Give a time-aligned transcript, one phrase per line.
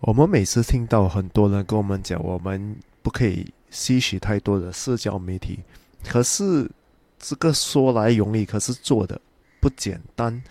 [0.00, 5.60] 我们每次听到很多人跟我们讲，我们不可以吸取太多的社交媒体，
[6.04, 6.70] 可是
[7.18, 9.20] 这个说来容易，可是做的
[9.58, 10.42] 不简单。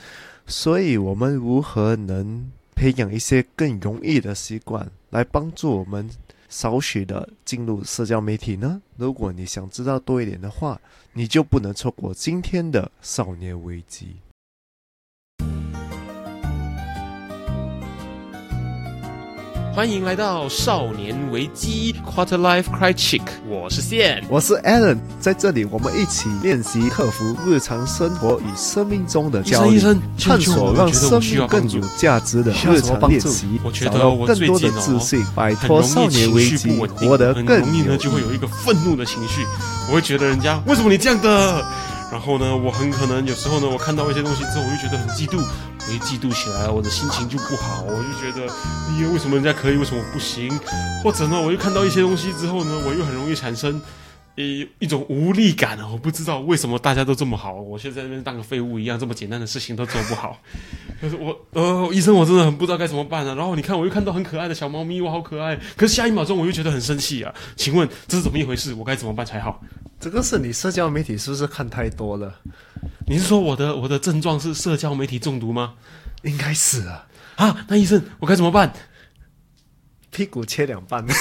[0.47, 6.09] 所以，我们如何能培养一些更容易的习惯，来帮助我们
[6.49, 8.81] 少许的进入社交媒体呢？
[8.97, 10.81] 如果你想知道多一点的话，
[11.13, 14.17] 你就不能错过今天的少年危机。
[19.75, 29.77] 欢迎来到少年危机 Quarter Life Cry Chick，我是线，我是 Alan，在这里我们一起练习克服日常生活与生命中的焦虑，
[30.17, 39.45] 探索让生命更有价值的日常练习，找到更多的自信，摆脱少年危机，活得更容易呢就会有一个愤怒的情绪，
[39.89, 41.65] 我会觉得人家为什么你这样的？
[42.11, 45.43] 然后呢，我很可能有时候呢，我看到一些东西之后，我就觉得很嫉妒，
[45.87, 50.51] 我一嫉妒起来，我的心情就不好，我就觉得，哎呀，为什么人家可以，为什么我不行？
[51.03, 53.81] 或者呢，我又看到一些东西之后呢，我又很容易产生。
[54.37, 55.79] 一一种无力感！
[55.89, 60.37] 我不知道为什么大家都这么好，我现在那边当个废物一样，这么简单的事情都做不好。
[60.99, 63.33] 可是我呃，医生，我真的很不知道该怎么办啊。
[63.33, 65.57] 然后你看，我又看到很可爱的小猫咪，我，好可爱。
[65.77, 67.33] 可是下一秒钟我又觉得很生气啊！
[67.55, 68.73] 请问这是怎么一回事？
[68.73, 69.61] 我该怎么办才好？
[70.01, 72.35] 这个是你社交媒体是不是看太多了？
[73.07, 75.73] 你是说我的我的症状是社交媒体中毒吗？
[76.23, 77.05] 应该是啊。
[77.35, 78.73] 啊，那医生，我该怎么办？
[80.09, 81.05] 屁股切两半。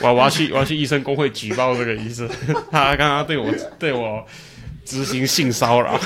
[0.00, 2.28] 我我要去我要去医生工会举报这个医生，
[2.70, 4.26] 他刚刚对我对我
[4.84, 5.98] 执行性骚扰。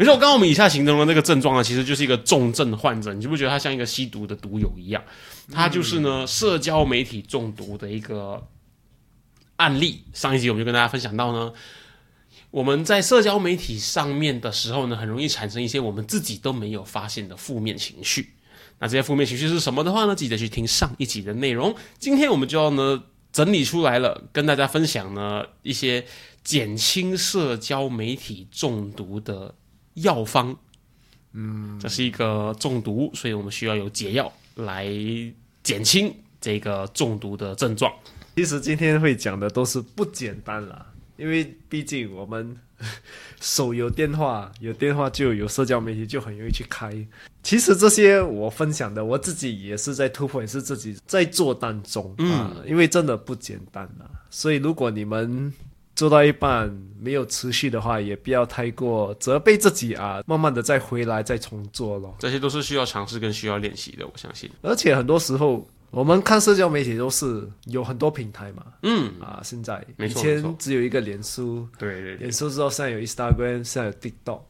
[0.00, 5.04] 没错，刚刚我们以下形容的那个症状呢，其实就是一个重症患者，你就不觉得他像一个吸毒的毒友一样？
[5.52, 8.48] 他就是呢社交媒体中毒的一个
[9.56, 10.02] 案例。
[10.14, 11.52] 上一集我们就跟大家分享到呢。
[12.50, 18.32] 我们在社交媒体上面的时候呢，很容易产生一些我们自己都没有发现的负面情绪。
[18.78, 20.16] 那这些负面情绪是什么的话呢？
[20.16, 21.76] 记得去听上一集的内容。
[21.98, 26.06] 今天我们就要呢整理出来了，跟大家分享呢一些
[26.42, 29.54] 减轻社交媒体中毒的
[30.02, 30.56] 药方。
[31.32, 34.86] 嗯，这是一个中毒，所以我们需要有解药来
[35.62, 37.92] 减轻这个中毒的症状。
[38.34, 40.86] 其实今天会讲的都是不简单了。
[41.16, 42.56] 因为毕竟我们
[43.40, 46.90] 手有电话，有电话就有社交媒体，就很容易去开。
[47.42, 52.56] 其实这些我分享的，我自己也是在突破，也是自己在做当中啊。
[52.66, 54.08] 因为真的不简单啊。
[54.30, 55.52] 所以如果你们
[56.00, 60.22] 做到一半没有持续的话，也不要太过责备自己啊。
[60.26, 62.16] 慢慢的再回来，再重做咯。
[62.18, 64.48] 这些都是需要尝试跟需要练习的，我相信。
[64.62, 65.68] 而且很多时候。
[65.92, 74.40] 我们看社交媒体都是有很多平台嘛，嗯啊，现在以前只有一个脸书，对对，脸书之后现在有 Instagram，现在有 TikTok，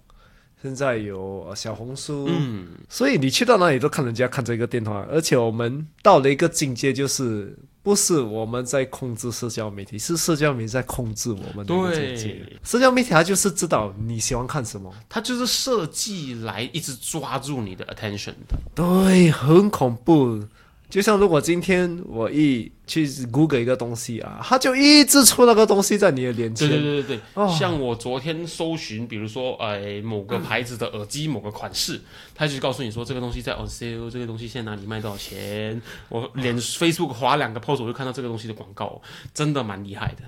[0.62, 12.46] 现在有小红书，嗯，所以你去到哪里都看人家看这个电话，而且我们到了一个境界，就是不是我们在控制社交媒体，是社交媒体在控制我们的眼界。
[12.62, 20.42] 社交媒体它就是知道你喜欢看什么，它就是设计来一直抓住你的 attention 的，对，很恐怖。
[20.90, 26.68] 就像如果今天我一去 Google 一个东西啊，它就一直出那个东西在你的脸前。
[26.68, 32.00] 对对对对对，像我昨天搜寻，比如说呃某个牌子的耳机某个款式，
[32.34, 35.80] 它就告诉你说这个东西在 on sale，这个东西现在哪里卖多少钱。
[36.08, 39.00] 我连 Facebook 划两个 post 我就看到这个东西的广告，
[39.32, 40.24] 真的蛮厉害的。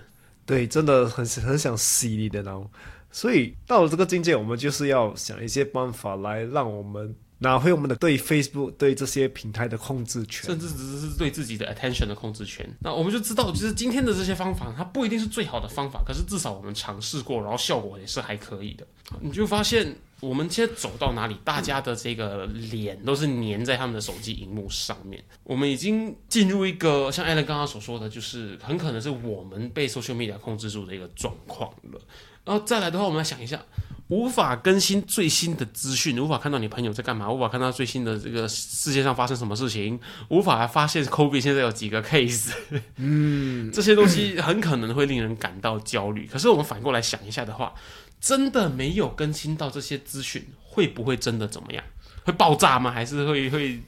[0.46, 2.70] 对，真的很很想洗你的那种。
[3.10, 7.14] 所以到了这个境界，我们就是要想一些办法来让我们。
[7.42, 12.68] 拿回我们的对 Facebook 对这些平台的控制权，甚至只是对自己的 attention 的控制权。
[12.80, 18.86] 那我们就知道，就是今天的这些方法，它不一定是最好的方法，可是至少我们尝试过，然后效果也是还可以的。
[19.20, 25.22] 你就发现，我们现在走到哪里，大家的这个脸都是粘在他们的手机荧幕上面。
[25.42, 32.00] 我们已经进入一个像艾伦刚刚所说的，就是很可能是我们被 social media 控制住的一个状况了。
[32.44, 33.60] 然后再来的话，我们来想一下。
[34.08, 42.50] 无法更新最新的资讯，无法看到你朋友在干嘛，无法看到最新的这个世界上发生什么事情，无法发现 COVID 现在有几个 case，
[42.96, 46.28] 嗯， 这些东西很可能会令人感到焦虑。
[46.30, 47.72] 可是我们反过来想一下的话，
[48.20, 51.82] 真的没有更新到这些资讯，会不会真的怎么样？
[52.24, 52.90] 会爆炸吗？
[52.90, 53.80] 还是会会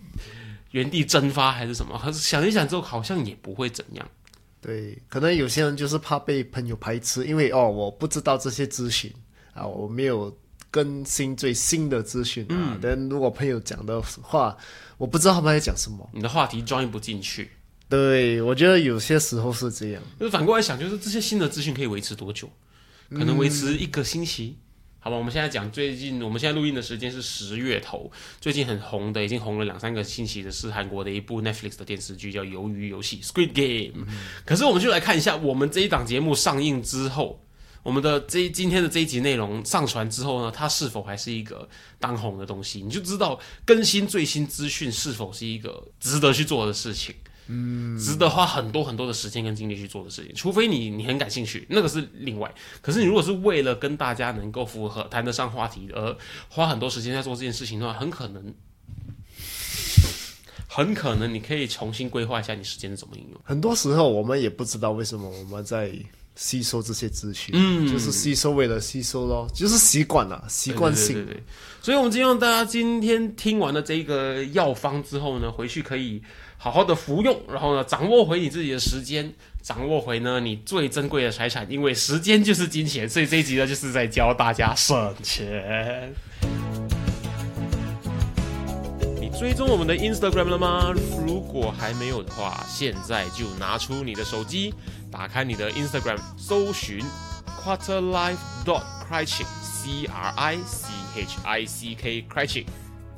[0.71, 2.01] 原地蒸发，还是什么？
[2.03, 4.09] 可是想一想之后，好像也不会怎样。
[4.65, 9.13] 对，可能有些人就是怕被朋友排斥，因为哦，我不知道这些资讯。
[9.53, 10.37] 啊，我没有
[10.71, 12.77] 更新最新的资讯啊。
[12.83, 14.57] 但如果朋友讲的话，
[14.97, 17.51] 我不知道他们在讲什么，你的话题装不进去。
[17.89, 20.03] 对，我觉得有些时候是这样。
[20.19, 22.51] 就是反过来想，就是这些新的资讯可以维持多久？
[23.11, 24.57] 可能维持一个星期。
[25.05, 28.11] 好吧，我们现在讲最近，我们现在录音的时间是十月头，
[28.41, 34.07] 最近很红的，已经红了两三个星期的是韩国的一部 Netflix 的电视剧，叫《鱿鱼游戏》（Squid Game）。
[34.47, 37.45] 可是我们就来看一下，我们这一档节目上映之后，
[37.83, 41.69] 我们的这今天的这一集内容上传之后呢，它是否还是一个
[42.01, 42.81] 当红的东西？
[42.81, 47.15] 你就知道更新最新资讯是否是一个值得去做的事情。
[47.47, 52.53] 嗯，值得花很多很多的时间跟精力去做的事情，除非你你很感兴趣，那个是另外。
[52.81, 56.17] 可是你如果是为了跟大家能够符合谈得上话题而
[56.49, 58.55] 花很多时间在做这件事情的话，很可能，
[60.67, 63.41] 很可能你可以重新规划一下你时间怎么应用。
[63.45, 65.93] 很多时候我们也不知道为什么我们在
[66.37, 71.15] 吸收这些资讯，嗯就是吸收为了吸收咯，就是习惯了，习惯性。
[71.15, 71.43] 对对对对
[71.81, 76.21] 所以，我们希望大家今天听完了这个药方之后呢，回去可以
[76.57, 83.09] 好好的服用，然后呢，掌握回你自己的时间，掌握回呢你最珍贵的财产，因为时间就是金钱。
[83.09, 86.15] 所以这一集呢，就是在教大家省钱。
[89.21, 90.95] 你追踪我们的 Instagram 了吗？
[91.27, 94.73] 如果还没有的话，现在就拿出你的手机，
[95.11, 97.05] 打开你的 Instagram，搜寻
[97.63, 100.07] quarterlife dot c r i c h
[100.37, 100.87] i n g c
[101.45, 102.65] r i c h i c k crunching，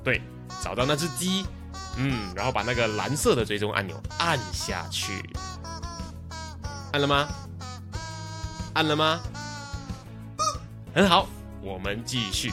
[0.03, 0.21] 对，
[0.63, 1.45] 找到那只鸡，
[1.97, 5.13] 嗯，然后把那个蓝色的追踪按钮按下去，
[6.93, 7.27] 按了吗？
[8.75, 9.21] 按了吗？
[10.95, 11.29] 很好，
[11.63, 12.53] 我们继续。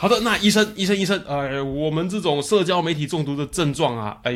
[0.00, 4.32] 好的，那医生，医生，医生，呃，我们这种社交媒体中毒的症状啊，哎，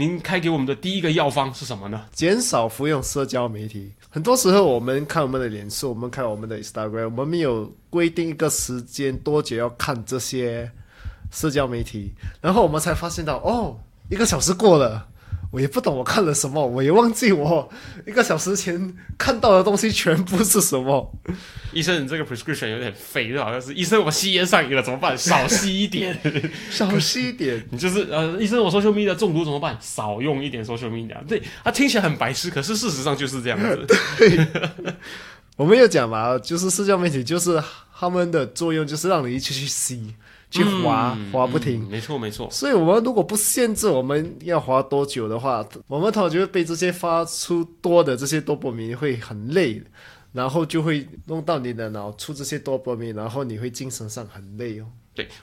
[0.00, 2.06] 您开给我们的第一个药方是什么呢？
[2.10, 3.92] 减少服用社交媒体。
[4.08, 10.72] 很多时候，我们看我们的脸书，我们看我们的 Instagram，我们没有规定一个时间多久要看这些
[11.30, 13.76] 社交媒体，然后我们才发现到，哦，
[14.08, 15.06] 一个小时过了，
[15.50, 17.68] 我也不懂我看了什么，我也忘记我
[18.06, 21.12] 一个小时前看到的东西全部是什么。
[21.72, 25.16] 医生，你这个 prescription 有点废，就好像是医生，我吸烟上瘾了，怎么办？
[25.18, 26.16] 少吸一点。
[26.70, 29.76] 少吸一点，你就是呃，医生，我 social media 中毒怎么办？
[29.80, 31.16] 少用一点 social media。
[31.26, 33.86] 对，它听起来很白痴，可是事实上就是这样子。
[35.56, 37.62] 我们有讲嘛，就是社交媒体就是
[37.92, 40.14] 他们的作用就是让你一直去吸、
[40.50, 41.84] 去滑、嗯滑不停。
[41.84, 42.48] 嗯没错，没错。
[42.50, 49.82] 所以，我们如果不限制我们要滑多久的话，我们通常就会被这些发出多的这些多巴胺会很累，
[50.32, 54.86] 然后就会弄到你的脑出这些多巴胺，然后你会精神上很累哦。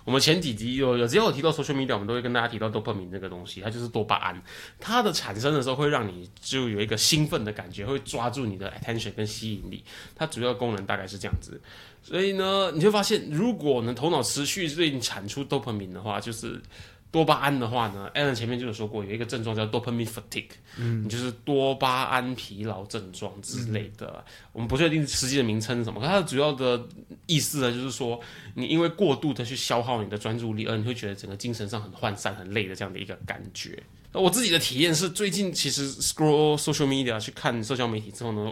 [0.04, 4.42] 我们前几集有有只要有提到 social media，我们都会跟大家提到 dopamine 这个东西，它就是多巴胺，
[4.80, 9.84] 它的产生的时候会让你就有一个兴奋的感觉，会抓住你的 attention 跟吸引力。
[10.16, 11.60] 它主要功能大概是这样子，
[12.02, 16.62] 所以呢，你就发现，如果呢头脑持续对你产出 dopamine 的话，就是。
[17.10, 24.24] 多巴胺的话呢，Alan 前面就有说过，有一个症状叫 dopamine fatigue，嗯，你就是多巴胺疲劳症状之类的。
[24.52, 26.86] 我们不确定实际的名称是什么，可它的主要的
[27.26, 28.20] 意思呢，就是说
[28.56, 33.82] 你因为过度的去消耗你的专注力，而你会觉得整个精神上很涣散、很累的这样的一个感觉。
[34.12, 38.52] 那我自己的体验是，最近其实 scroll social media 去看社交媒体之后呢，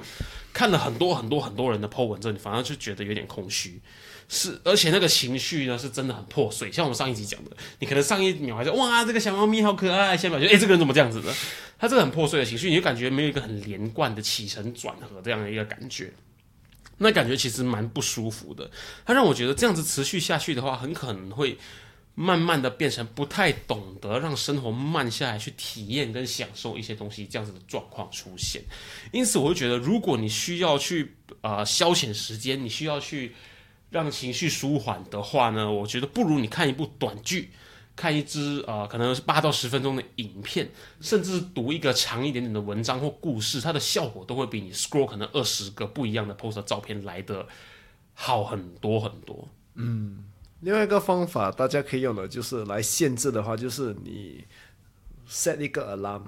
[0.54, 3.82] 看了很多很多很多人的 po 文之后，你反而就觉得有点空虚。
[4.28, 6.72] 是，而且那个情绪呢是真的很破碎。
[6.72, 11.34] 像我们上一集讲的，你可能上一秒还说哇这个小猫咪好可爱，下一秒就哎、这个人怎么这样子的？
[11.78, 16.12] 他这个很破碎的情绪，你就感觉没有一个很连贯的起承转合这样的一个感觉。
[16.98, 18.72] 那感觉其实蛮不舒服的，
[19.06, 21.58] 它让我觉得这样子持续下去的话，很可能会
[22.16, 28.62] 慢慢的变成不太懂得让生活慢下来，去体验跟享受一些东西这样子的状况出现。
[29.12, 33.36] 因此，我会觉得，如果你需要去呃消遣时间，你需要去
[33.96, 37.52] 让情绪舒缓的话呢，我觉得不如你看一部短剧。
[37.98, 47.48] 看一支呃，可能是八到十分钟的影片，甚至读一个长一点点的文章或故事，它的效果都会比你 scroll 可能二十个不一样的 post 照片来的
[48.14, 49.48] 好很多很多。
[49.76, 50.26] 嗯
[50.60, 54.44] 另外一个方法，大家可以用的就是来限制的话，就是你
[55.30, 56.24] set 一个 alarm，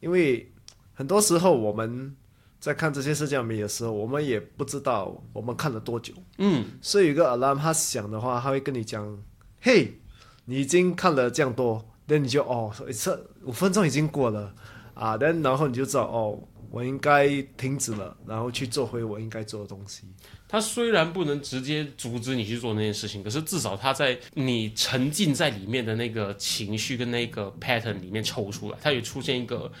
[0.00, 0.52] 因为
[0.92, 2.14] 很多时候我们
[2.62, 9.18] 在看这些社交媒体的时候，我们也不知道我们看了多久，嗯，所以有个 alarm，它响的话，它会跟你讲，
[9.60, 9.98] 嘿，
[10.44, 14.54] 你已经看了这样多，那你就哦，这五分钟已经过了。
[14.94, 16.38] 啊，但然后你就知道哦，
[16.70, 20.04] 我应该停止了，然后去做回我应该做的东西。
[20.46, 29.72] 它虽然不能直接阻止你去做那件事情，可是至少它在你沉浸在里面的那个情绪跟那个 pattern 里面抽出来，它也出现一个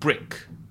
[0.00, 0.26] break，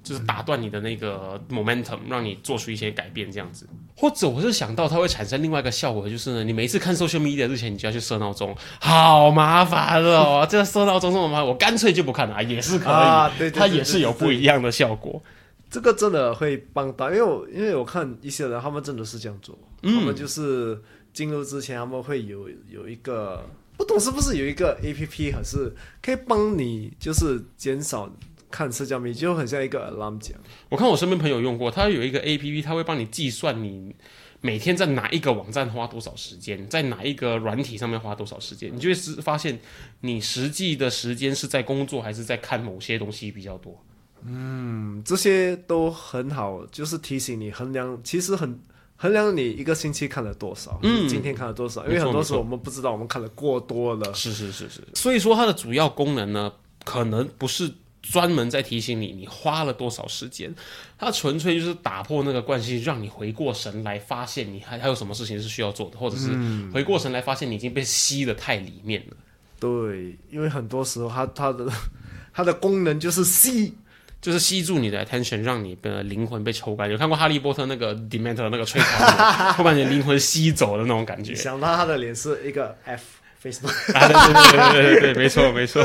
[0.08, 3.68] 就是打断你的那个 momentum，让你做出一些改变，这样子。
[3.96, 10.48] 或者我是想到它会产生另外一个效果，就是呢，你每一次看 social media 之前，你就要去设闹钟，好麻烦哦！
[10.50, 15.22] 这个设闹钟这么麻烦，我干脆就不看了，也是可以，啊对对对它也是有不一样的效果。
[15.70, 20.80] 这个真的会帮到，因为我因为我看一些人，他们真的是这样做，他们就是
[21.12, 23.44] 进入之前，他们会有有一个
[23.76, 28.10] 不懂是不是有一个 A P P，还是可以帮你就是减少
[28.50, 30.38] 看社交媒体，就很像一个 alarm 讲。
[30.70, 33.96] 我看我身边朋友用过，它有一个 A P P，它会帮你计算你
[34.42, 39.60] 每天在哪一个网站花多少时间，在哪一个软体上面花多少时间，你就会是发现
[40.02, 43.84] 你实际的时间是在工作还是在看某些东西比较多。
[44.26, 48.60] 嗯，这些都很好，就是提醒你衡量，其实很
[48.96, 54.14] 衡量你一个星期看了多少，嗯今天看了多少，因为很多时候我们不知道我们看了过多了。
[54.14, 56.52] 是是是是，所以说它的主要功能呢，
[56.84, 57.72] 可能不是
[58.12, 60.54] 专门在提醒你你花了多少时间，
[60.98, 66.30] 它纯粹就是打破那个惯性，让你回过神来，发现你还还有什么事情是需要做的，或者是
[66.74, 69.18] 回过神来发现你已经被吸的太里面了。
[69.60, 71.68] 对，因为很多时候它它的
[72.34, 73.74] 它的功能就是吸，
[74.22, 76.90] 就是吸住你的 attention，让你的灵魂被抽干。
[76.90, 81.34] 有看过《哈利波特》那个 Dementor 那个吹泡吗会把你的灵魂吸走的那种感觉。
[81.34, 83.04] 想到他的脸是一个 F
[83.52, 85.84] Facebook， 啊，对对对对对对，没错没错。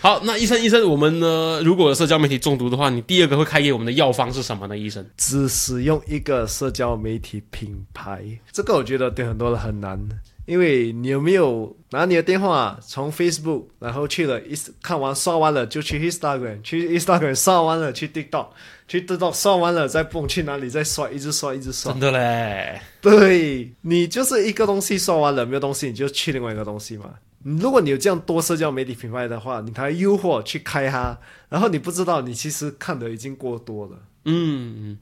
[0.00, 4.76] 好，那医生医生，我们呢，如果社交媒体中毒的话，你第二个会开给我们的药方是什么呢？
[4.76, 5.04] 医生？
[5.16, 8.22] 只使用一个社交媒体品牌，
[8.52, 9.98] 这个我觉得对很多人很难，
[10.46, 18.46] 因为你有没有拿你的电话从 Facebook，然后去了 Ins 看完刷完了就去 Instagram，去 Instagram 刷完了去 TikTok，
[18.88, 22.00] 去 TikTok 刷完了再蹦去哪里再刷，一直刷一直刷真。
[22.00, 27.10] 的嘞，对你就是一个东西刷完了没有东西，你就去另外一个东西嘛。
[27.44, 31.16] 如果你有这样多社交媒体品牌的话，你才诱惑去开它，
[31.48, 33.92] 然后你不知道你其实看的已经过多了。
[34.30, 34.98] 嗯，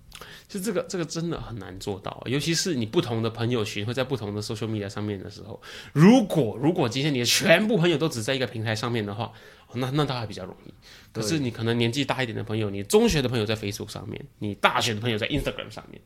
[0.48, 5.60] 就这个这个真的很难做到，尤其是你不同的朋友群会在不同的 social media 上面的时候，
[5.92, 9.32] 如果如果今天你的全部朋友都只在一个平台上面的话，
[9.68, 10.72] 哦那那倒还比较容易。
[11.12, 16.00] 可是你可能年纪大一点的朋友，你中学的朋友在 Facebook 上面，你大学的朋友在 Instagram 上面，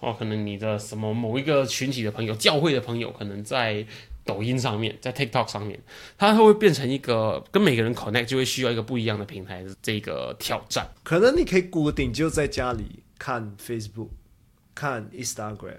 [0.00, 3.86] 哦，可能你的什么某一个群体的朋友、教会的朋友，可能在
[4.26, 5.80] 抖音上面，在 TikTok 上面，
[6.18, 10.86] 它会变成一个跟每个人 connect 就会需要一个不一样的平台的这个挑战。
[11.04, 14.08] 可能你可以固定就在家里看 Facebook，
[14.74, 15.78] 看 Instagram，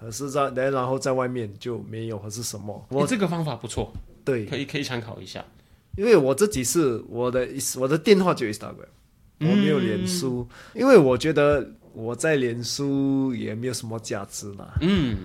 [0.00, 2.86] 可是在然后在外面就没有，还是什么？
[2.90, 3.92] 我你这个方法不错，
[4.24, 5.44] 对，可以可以参考一下。
[5.96, 8.86] 因为我自己是我的我的电话就 Instagram，
[9.40, 15.18] 我没有脸书，因为我觉得我在脸书也没有什么价值嘛，嗯，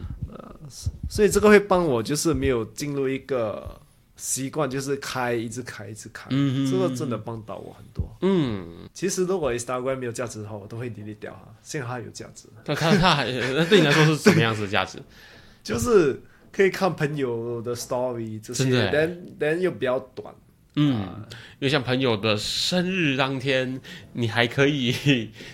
[1.09, 3.79] 所以这个会帮我就是没有进入一个
[4.15, 8.09] 习惯，就是开一直开一直开，嗯这个真的帮到我很多。
[8.21, 11.51] 嗯，其实如果 Instagram 没有价值的话，我都会 delete 掉它。
[11.61, 13.25] 幸好它有价值，那看他还
[13.65, 14.99] 对你来说是什么样子的价值？
[15.63, 20.33] 就是可以看朋友的 story 这些但但又比较短。
[20.75, 21.25] 嗯，
[21.59, 23.79] 因为像朋友的生日当天，
[24.13, 24.93] 你还可以，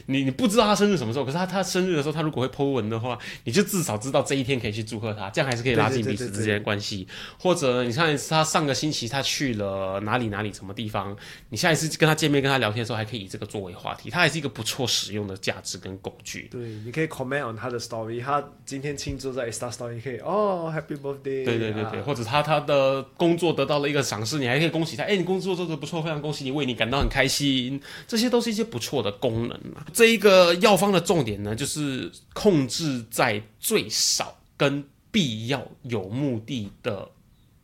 [0.07, 7.07] 你 你不知道他生日什么时候，可是他他生日的时候，他如果会 po 文的话，你就至少知道这一天可以去祝贺他，这样还是可以拉近彼此之间的关系。
[7.39, 11.15] 或者你看他上个星期他去了哪里哪里什么地方，
[11.49, 16.47] 你下一次跟他见面跟他聊天的时候，还可以以这个作为话题，它还是一个不错使用的价值跟工具。
[16.51, 29.85] 对，你可以 comment on 他的 story，他今天庆祝在 Insta story，你可以哦 Happy birthday，对对对对，啊或者他他的工作得到了一个赏识，你还可以恭喜他，哎，你工作做得不错，非常恭喜你，为你感到很开心，这些都是一些不错的功能啊。
[29.91, 37.09] 这一个药方的重点呢，就是控制在最少跟必要有目的的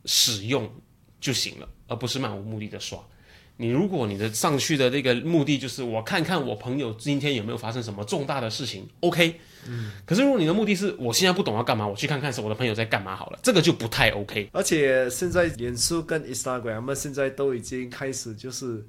[0.04, 0.70] 使用
[1.22, 3.02] 就行了，而不是漫无目的的刷。
[3.58, 9.40] 你如果你的上去的那个目的就是我看看我朋友今天有没有发生什么重大的事情，OK。
[10.06, 14.50] 可是如果你的目的是我现在不懂要干嘛，我去看看是我的朋友在干嘛好了，这个就不太 OK。
[14.54, 18.86] 而且现在脸书跟 Instagram，他们现在都已经开始就是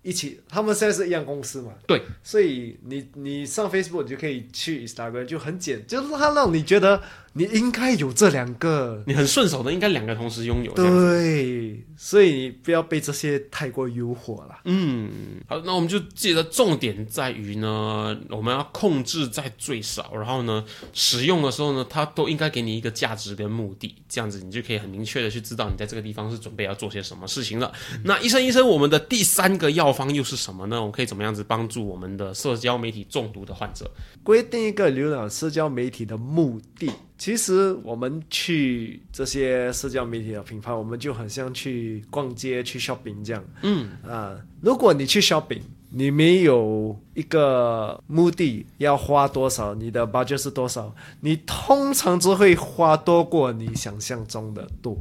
[0.00, 7.02] 一起，他们现在是一样公司嘛，对，所以你你上 Facebook 你就可以去 Instagram，就很简，就是它让你觉得
[7.34, 10.72] 你应该有这两个，你很顺手的，应该两个同时拥有。
[10.72, 14.60] 对，所以你不要被这些太过诱惑了。
[14.64, 15.10] 嗯，
[15.48, 20.62] 好，那我们就记得重点在于呢，我们要控制在最少，然后呢，
[20.92, 27.72] 使用的时候呢，它都应该给你一个价值跟目的，这样子你就可以很明确的去知道你在这个地方是准备要做些什么事情了。
[28.04, 30.76] 那医生医生，我们的第三个药方又是什么呢？
[30.78, 33.90] 我们可以怎么样子帮助我们的社交媒体中毒的患者？
[34.22, 36.90] 规定一个浏览社交媒体的目的。
[37.22, 43.44] 其实我们去这些社交媒体的品牌，我们就很像去逛街、去 shopping 这样。
[43.62, 54.98] 嗯啊，如果你去 shopping，你没有一个目的要花多少，你的 budget 是多少，你通常只会花多过你想象中的多。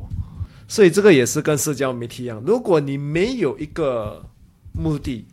[0.67, 4.23] 所以这个也是跟社交媒体一样，如果你没有一个
[4.73, 5.25] 目的，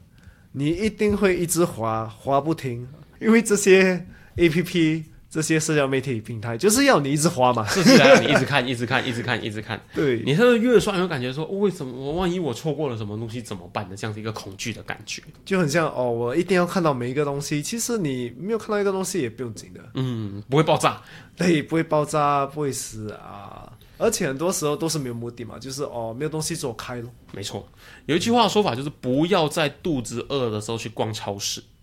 [0.53, 2.89] 你一定会一直滑滑不停，
[3.21, 7.67] 因为这些 A P P 这些社交媒体平台就是要你一直花嘛。
[7.69, 9.81] 设计来让你一直看， 一直看，一直看，一直看。
[9.95, 13.97] 对，你是越刷，有感觉说，哦为什么我万一我错过了什么东西怎么办的？
[13.97, 15.23] 这样子一个恐惧的感觉。
[15.45, 17.63] 就很像哦，我一定要看到每一个东西。
[17.63, 21.03] 其实你没有看到一个东西也不用紧的，嗯，不会爆炸。
[21.37, 23.73] 对，不会爆炸，不会死啊。
[24.01, 27.11] 而且很多时候都是没有目的嘛，就是哦，没有东西做开咯。
[27.33, 27.69] 没错，
[28.07, 31.61] 有一句话说法就是不要在肚子饿的时候去逛超市，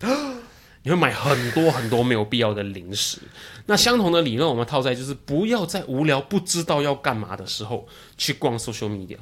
[0.86, 3.18] 你会买很多很多没有必要的零食。
[3.66, 9.16] 那相同的理论，我们套在就是不要在无聊不知道要干嘛的时候去逛 social media。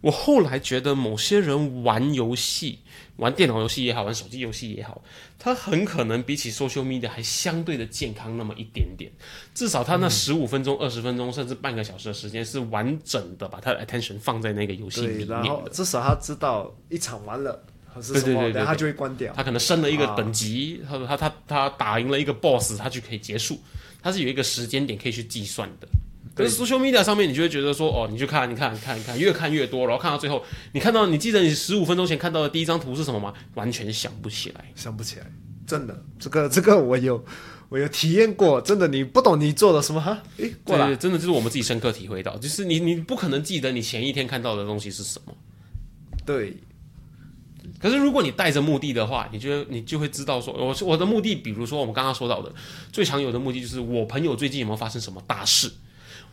[0.00, 2.78] 我后来觉得某些人玩游戏，
[3.16, 5.02] 玩电脑游戏也好，玩手机游戏也好，
[5.40, 9.10] 他很可能比起 social media 还相对的健康那么一点点。
[9.52, 15.42] 至少他那十五分钟、二十分钟，甚至半个小时的时间是完整的把他的 attention 放在那个游戏里面的。
[15.42, 19.32] 后至少他知道一场完了还是什么，对对对对然后他就会关掉。
[19.34, 23.60] 他可能升了一个啊等级，他他他他打赢了一个 boss，他就可以结束，
[24.02, 25.88] 他是有一个时间点可以去计算的。
[26.34, 33.34] 可是 social media 上面，你就会觉得说，哦，你去看，你看，你看，你看，越看越多，然后看到最后，你看到，你记得你十五分钟前看到的第一张图是什么吗？
[33.52, 34.64] 完全想不起来。
[34.74, 35.26] 想不起来，
[35.66, 37.22] 真的，这个这个我有
[37.68, 40.22] 我有体验过，真的，你不懂你做了什么哈？
[40.38, 45.34] 诶，过来，对，真的就是我们自己深刻体会到，就是你你不可能记得你前一天看到的东西是什么。
[46.24, 46.56] 对，
[47.82, 52.52] 可是如果你带着目的的话，你就你就会知道说，我我的目的，比如说我们刚刚说到的，
[52.92, 55.68] 最常有的目的就是我朋友最近有没有发生什么大事，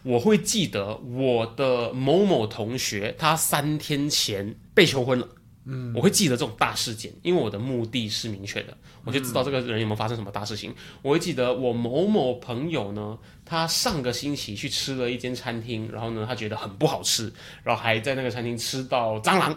[0.03, 5.27] 我会记得我的某某同学他三天前被求婚了。
[5.65, 10.73] 嗯，我会记得这种大事件，因为我的目的是明确的，我就知道这个人有没有发生什么大事情。
[11.01, 19.55] 我会记得我某某朋友呢，他上个星期去吃了一间餐厅，然后呢，他觉得很不好吃，然后还在那个餐厅吃到蟑螂。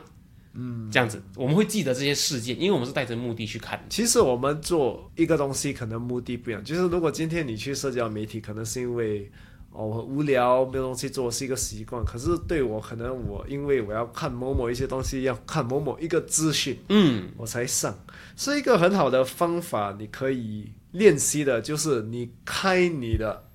[0.90, 3.82] 这样子，我们会记得这些事件，因为我们是带着目的去看。
[3.88, 6.62] 其实我们做一个东西，可能目的不一样。
[6.62, 9.31] 就是如果今天你去社交媒体，可能是因为
[9.70, 12.05] 哦我无聊，没有东西做是一个习惯。
[12.05, 17.98] 可是对我，可能我因为我要看某某一些东西，要看某某一个资讯，嗯，我才上，
[18.37, 19.96] 是一个很好的方法。
[19.98, 23.48] 你可以练习的，就是你开你的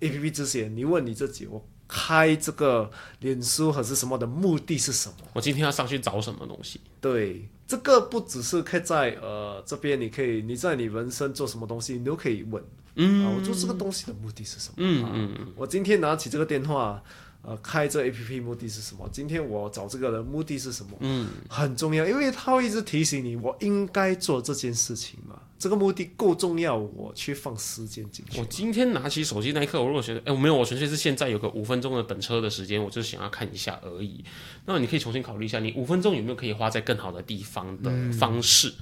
[0.00, 2.88] A P P 之前，你问你自己，我开这个
[3.20, 5.14] 脸书还是什么的目的是什么？
[5.32, 6.78] 我今天要上去找什么东西？
[7.00, 12.62] 对，这个不只是可以在呃这边，你可以你在你人生做什么东西，你都可以问。
[13.00, 14.74] 嗯啊，我做这个东西的目的是什么？
[14.74, 17.02] 啊嗯嗯嗯，我今天拿起这个电话，
[17.42, 19.08] 呃，开这 A P P 目的是什么？
[19.12, 20.90] 今天我找这个人目的是什么？
[21.00, 25.40] 嗯，很重要，因为他会一直提醒你，我应该做这件事情嘛。
[25.58, 28.44] 这个目的够重要，我去放时间进去我。
[28.46, 34.24] 今天拿起手机那一刻，我如果觉得，哎、我没有，我纯粹是现在有个五分钟的等车的时间，我就想要看一下而已。
[34.66, 38.72] 那你可以重新考虑一下，你五分钟有没有可以花在更好的地方的方式。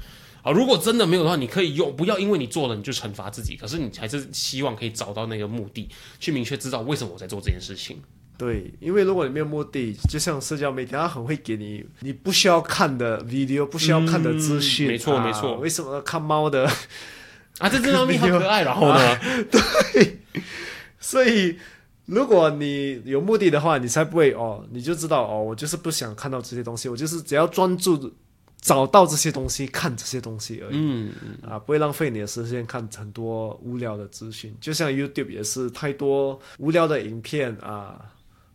[0.42, 5.88] 好，如果真的没有的话，你可以用，不要因为你做了你就惩罚自己，可是你还是希望可以找到那个目的，
[6.20, 8.02] 去明确知道为什么我在做这件事情。
[8.38, 16.68] 对，因为如果你没有目的，就像社交媒体，它很会给你你不需要看的 video，不需要看的资讯、嗯没错啊没错为什么看猫的？
[17.58, 19.18] 啊，这只猫咪好可爱，然后呢？
[19.50, 20.18] 对
[21.00, 21.56] 所以，
[22.04, 28.12] 如果你有目的的话，你才不会哦，你就知道哦，我就是不想看到这些东西，我就是只要专注
[28.60, 30.74] 找到这些东西，看这些东西而已。
[30.74, 31.12] 嗯，
[31.48, 37.98] 啊，不会浪费你的时间看很多无聊的资讯，就像 YouTube 也是太多无聊的影片啊，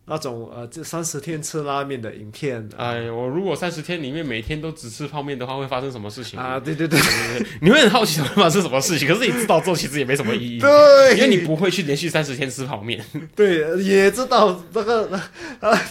[0.05, 6.37] 那种呃，这三十天吃拉面的影片啊，哎，我如果三十天里面每天都只吃泡面的话，会发生什么事情？
[6.39, 6.99] 啊，对对对。
[7.61, 13.03] 你会很好奇会发生什么事情，可是你知道做其实也没什么意义，对，因为你不会去连续三十天吃泡面。
[13.35, 15.07] 对也知道这个
[15.59, 15.81] 啊，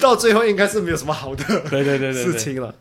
[0.00, 2.24] 到最后应该是没有什么好的对对对对。
[2.24, 2.74] 事，情了，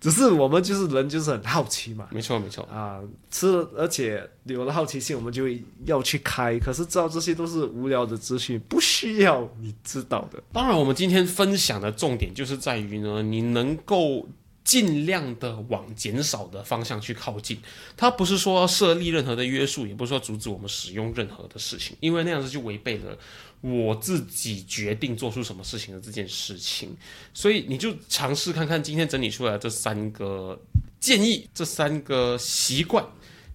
[0.00, 2.06] 只是我们就是人就是很好奇嘛。
[2.10, 2.62] 没错没错。
[2.64, 6.58] 啊，吃了，而且有了好奇心，我们就会要去开。
[6.58, 10.42] 可是知道这些都是无聊的资讯，不需要你知道的。
[10.52, 14.26] 当然，我们今天分享的重点就是在于呢，你能够
[14.68, 17.58] 尽量的往减少的方向去靠近。
[17.96, 23.16] 它不是说设立任何的约束，也不是说阻止我们使用任何的事情，因为那样子就违背了
[23.62, 26.94] 我自己决定做出什么事情的这件事情。
[27.32, 30.60] 所以你就尝试看看今天整理出来这三个
[31.00, 33.02] 建议，这三个习惯，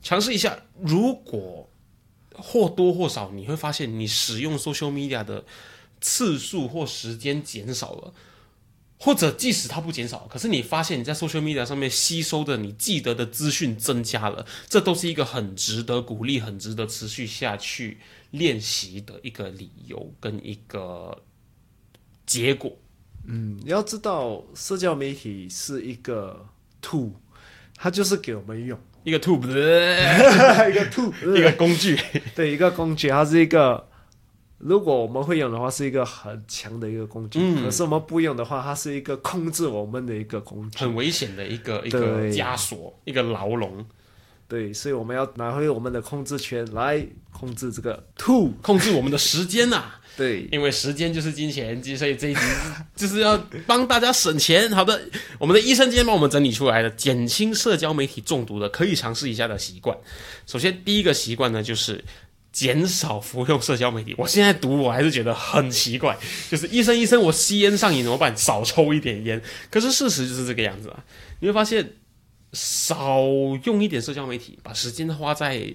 [0.02, 0.58] 尝试一下。
[0.82, 1.70] 如果
[2.34, 5.46] 或多或少你会发现，你使用 social media 的
[6.02, 8.12] 次数或时间减少了，
[9.04, 17.98] 或者即使它不减少，可是你发现你在 social media 上面吸收的你记得的资讯增加了，这都是一个很值得鼓励、很值得持续下去
[18.32, 21.22] 练习的一个理由跟一个
[22.26, 22.78] 结果。
[23.28, 26.48] 嗯，你要知道，社交媒体是一个
[26.82, 27.12] tool，
[27.76, 29.36] 它就是给我们用一个 tool，
[30.72, 32.00] 一个 tool，一个工具，
[32.34, 33.90] 对，一个工具，它是一个。
[34.60, 37.38] 如果我们会用的话，是一个很强的一个工具。
[37.40, 40.78] 嗯可是我们不用的话，它是一个控制我们的一个工具。
[40.78, 43.86] 很危险的一个一个枷锁，一个牢笼，
[44.48, 48.52] 对，所以我们要拿回我们的控制权来控制这个 tool。
[48.62, 49.84] 控制我们的时间呐、
[50.16, 52.40] 对，因为时间就是金钱，所以这一集
[52.96, 53.38] 就是要
[53.68, 54.72] 帮大家省钱。
[54.72, 55.02] 好的，
[55.40, 59.98] 我们的医生今天帮我们整理出来的减轻社交媒体中毒的可以尝试一下的习惯。
[60.46, 62.02] 首先，第一个习惯呢就是。
[62.54, 64.16] 减少服用社交媒体。
[64.18, 66.18] 我现在读我还是觉得很奇怪，
[66.50, 68.38] 就是医生医生，我吸烟上瘾怎么办？
[68.38, 69.42] 少抽一点烟。
[69.70, 71.04] 可是事实就是这个样子啊，
[71.42, 71.94] 你会发现
[72.54, 73.20] 少
[73.66, 75.74] 用一点社交媒体，把时间花在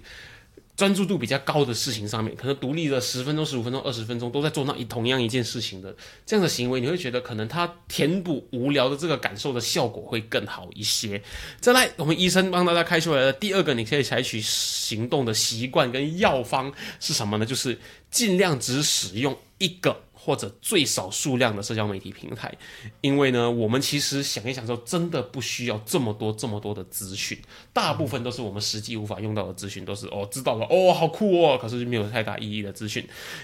[0.79, 5.93] 专注度比较高的事情上面，可能独立的十分钟、十五分钟、二十分钟都在做那一同样一件事情的
[6.25, 11.21] 这样的行为，你会觉得可能他填补无聊的这个感受的效果会更好一些。
[11.59, 17.45] 再来，我们医生帮大家开出来的第二个你可以采取行动的习惯跟药方是什么呢？
[17.45, 17.77] 就是
[18.09, 20.05] 尽量只使用一个。
[20.29, 22.55] 或者最少数量的社交媒体平台，
[23.01, 27.38] 因为呢，我们其实想一想说，真的不需要这么多这么多的资讯，
[27.73, 33.03] 大部分都是我们实际无法用到的资讯，都是哦知道了哦好酷哦，可是没有太大意义的资讯，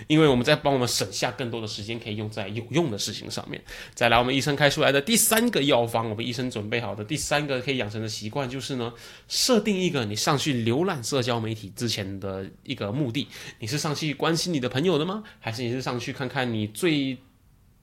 [0.08, 3.58] 因为我们在帮我们省下更多的时间，可以用在有用的事情上面。
[3.94, 8.92] 再来，我们医生开出来的第三个药方，我们医生准备好的第三个可以养成的习惯就是呢，
[9.26, 13.26] 设定一个你上去浏览社交媒体之前的一个目的，
[13.58, 15.22] 你是上去关心你的朋友的吗？
[15.40, 17.16] 还是你是上去看看你最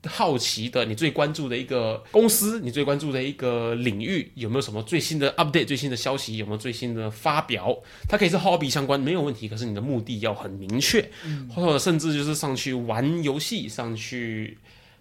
[0.05, 6.37] 好奇的、你最关注的一个公司、你最关注的一个领域有没有什么最新的 update、最新的消息？
[6.37, 7.75] 有没有最新的发表？
[8.09, 9.47] 它可以是 hobby 相关，没有问题。
[9.47, 11.09] 可是你的目的要很明确，
[11.49, 14.57] 或者甚至就是上去玩游戏，上去。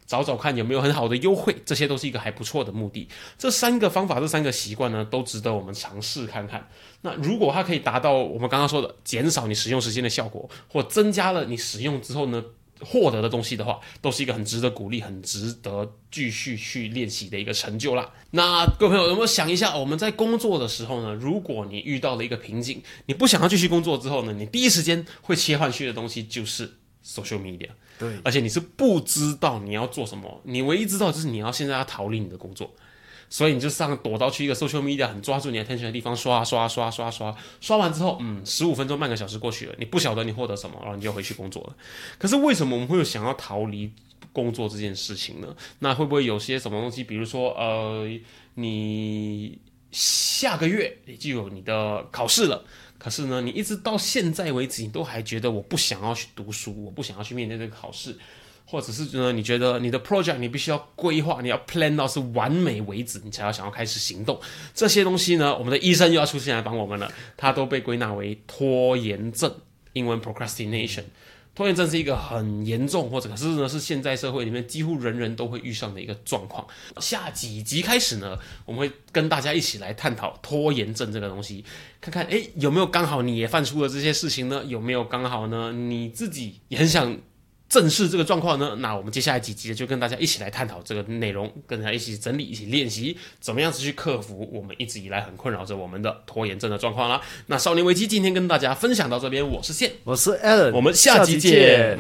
[0.07, 3.07] 找找看有没有很好的优惠，这些都是一个还不错的目的。
[3.39, 6.69] 这三个方法，这三个习惯呢，都值得我们尝试看看。
[7.03, 12.45] 那如果它可以达到我们刚刚说的减少你使用时间的效果，或增加了你使用之后呢
[12.81, 18.11] 获得的东西的话，都是一个很值得鼓励、很值得继续去练习的一个成就啦。
[18.33, 27.69] 那各位朋友有没有想一下，我们在工作的时候呢，如果你遇到了一个瓶颈，你不想要继续工作之后呢，你第一时间会切换去的东西就是 social media。
[27.99, 32.75] 对，而且你是不知道你要做什么，你唯一知道就是你要现在要逃离你的工作，
[33.31, 41.77] 所以你就上躲到去一个 social media 很抓住你 attention 的地方刷刷刷刷刷，刷完之后，嗯，十五分钟半个小时过去了，你不晓得你获得什么，然后你就回去工作了。
[42.19, 43.91] 可是为什么我们会有想要逃离
[44.33, 45.57] 工作这件事情呢？
[45.79, 48.07] 那会不会有些什么东西，比如说呃，
[48.55, 49.59] 你
[49.93, 52.65] 下个月你就有你的考试了？
[52.99, 58.15] 可是呢，你一直到现在为止，你都还觉得我不想要去读书，我不想要去面对这个考试，
[58.71, 64.41] 或者是呢，你觉得你的 project 你必须要规划，你要 plan 到是完美为止，你才要想要开始行动。
[64.73, 69.53] 这些东西呢，我们的医生又要出现来帮我们了，它都被归纳为拖延症，
[69.95, 71.03] 英文 procrastination。
[71.53, 76.65] 拖延症是一个很严重，或者是呢，是现在社会里面几乎人人都会遇上的一个状况。
[76.99, 81.65] 下几集开始呢，我们会跟大家一起来探讨拖延症这个东西，
[82.01, 84.65] 看看诶有没有刚好你也犯出了这些事情呢？
[84.65, 87.19] 有没有刚好呢你自己也很想
[87.71, 88.75] 正视这个状况呢？
[88.81, 97.23] 那我们接下来几集就跟大家一起来探讨这个内容，跟大家一起整理、一起练习，怎么样子去克服我们一直以来很困扰着我们的拖延症的状况啦。
[97.47, 99.93] 那少年危机今天跟大家分享到这边，我是线。
[100.03, 101.97] 我是 Alan，我们下集见。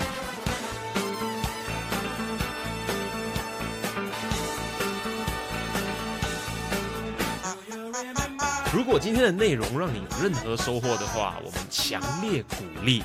[8.75, 13.05] 如果今天的内容让你有任何收获的话，我们强烈鼓励